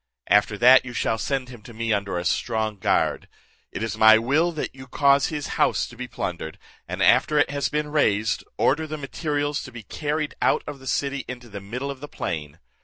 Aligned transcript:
After 0.29 0.57
that 0.57 0.83
you 0.83 0.93
shall 0.93 1.19
send 1.19 1.49
him 1.49 1.61
to 1.61 1.75
me 1.75 1.93
under 1.93 2.17
a 2.17 2.25
strong 2.25 2.79
guard. 2.79 3.27
It 3.71 3.83
is 3.83 3.99
my 3.99 4.17
will 4.17 4.51
that 4.53 4.73
you 4.73 4.87
cause 4.87 5.27
his 5.27 5.45
house 5.61 5.85
to 5.85 5.95
be 5.95 6.07
plundered; 6.07 6.57
and 6.87 7.03
after 7.03 7.37
it 7.37 7.51
has 7.51 7.69
been 7.69 7.89
razed, 7.89 8.43
order 8.57 8.87
the 8.87 8.97
materials 8.97 9.61
to 9.61 9.71
be 9.71 9.83
carried 9.83 10.33
out 10.41 10.63
of 10.65 10.79
the 10.79 10.87
city 10.87 11.23
into 11.27 11.49
the 11.49 11.61
middle 11.61 11.91
of 11.91 11.99
the 11.99 12.07
plain. 12.09 12.57